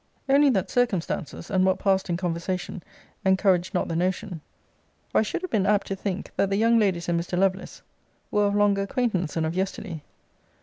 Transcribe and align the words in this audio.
Only 0.27 0.49
that 0.49 0.71
circumstances, 0.71 1.51
and 1.51 1.63
what 1.63 1.77
passed 1.77 2.09
in 2.09 2.17
conversation, 2.17 2.81
encouraged 3.23 3.75
not 3.75 3.87
the 3.87 3.95
notion, 3.95 4.41
or 5.13 5.19
I 5.19 5.21
should 5.21 5.43
have 5.43 5.51
been 5.51 5.67
apt 5.67 5.85
to 5.89 5.95
think, 5.95 6.31
that 6.37 6.49
the 6.49 6.57
young 6.57 6.79
ladies 6.79 7.07
and 7.07 7.19
Mr. 7.19 7.37
Lovelace 7.37 7.83
were 8.31 8.47
of 8.47 8.55
longer 8.55 8.81
acquaintance 8.81 9.35
than 9.35 9.45
of 9.45 9.53
yesterday. 9.53 10.01